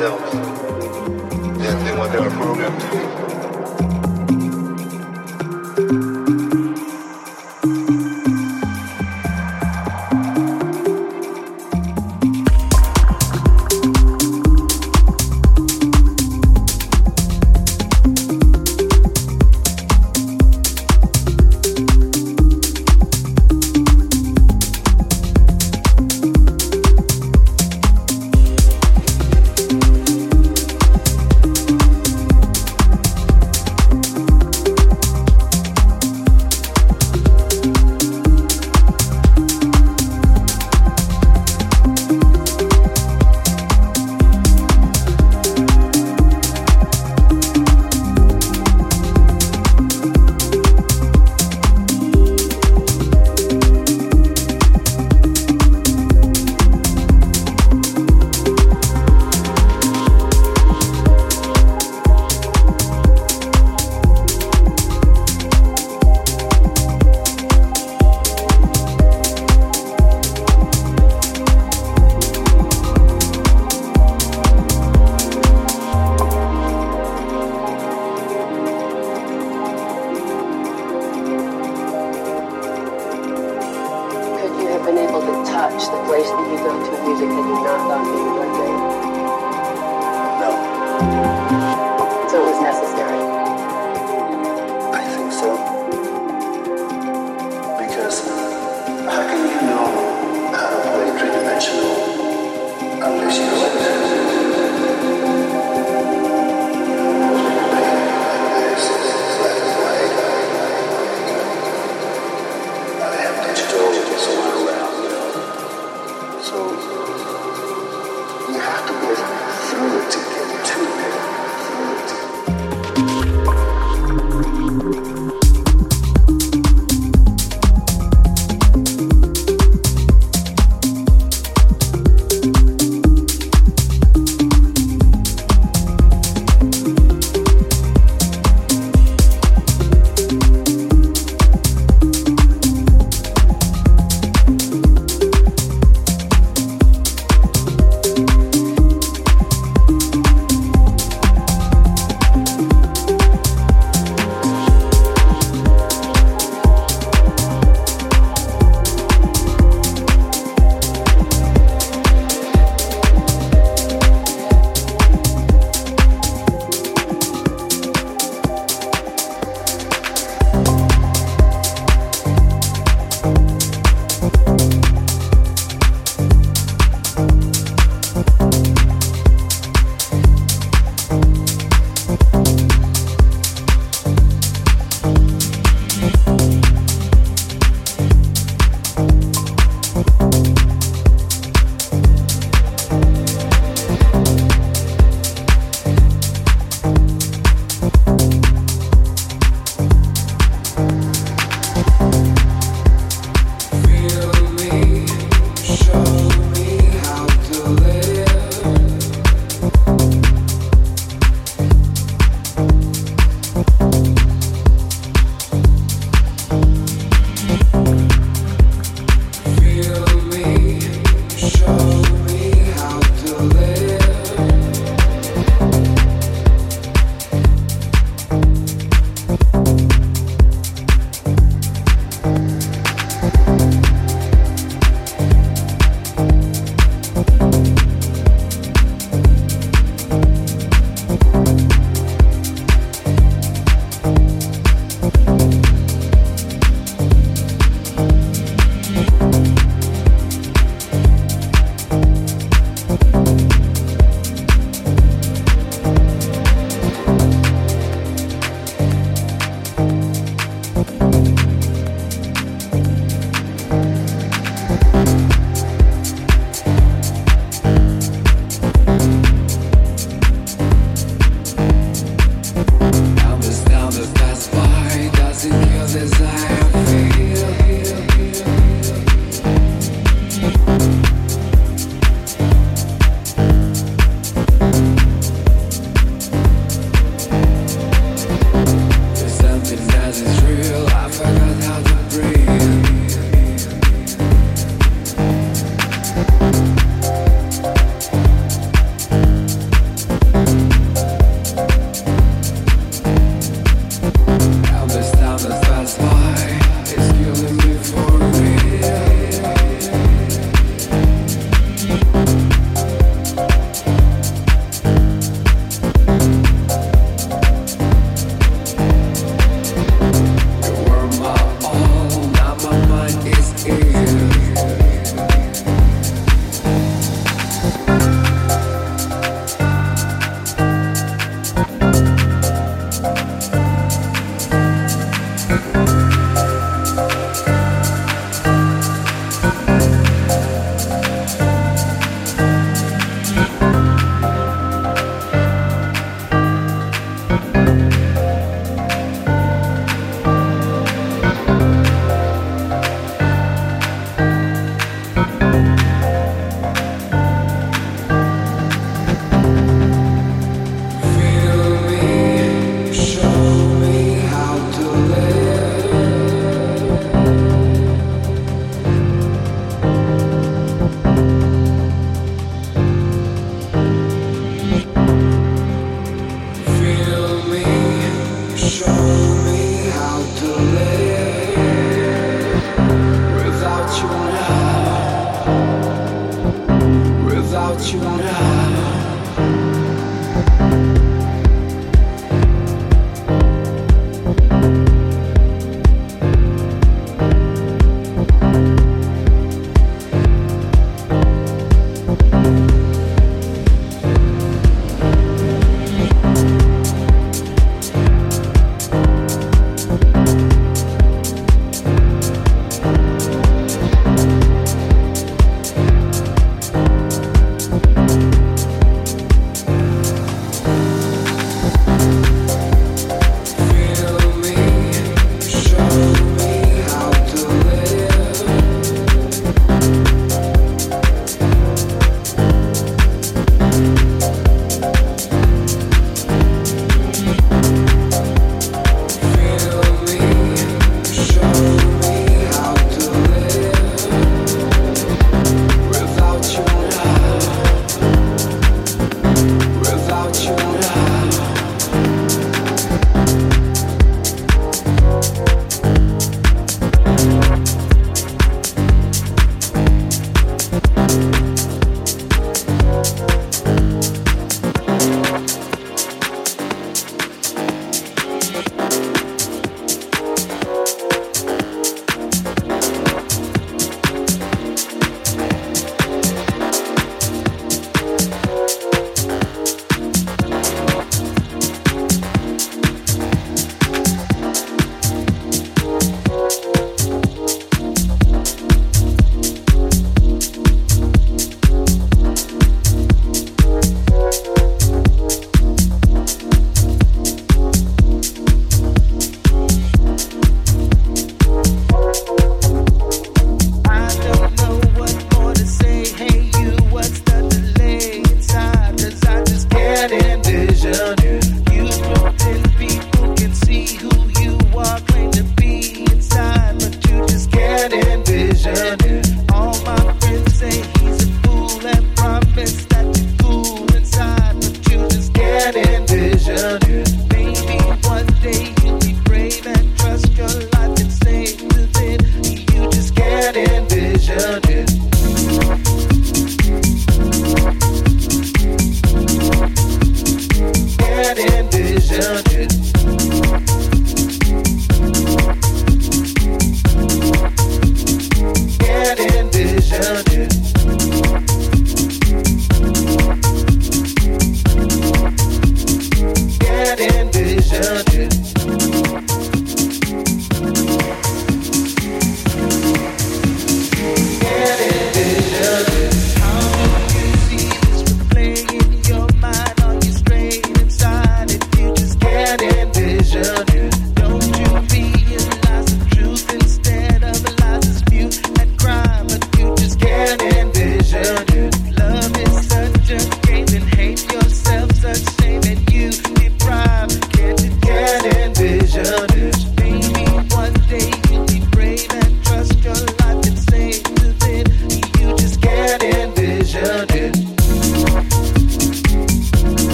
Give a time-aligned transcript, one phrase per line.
[0.00, 0.49] themselves